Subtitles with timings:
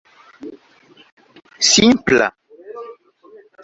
[1.69, 2.27] simpla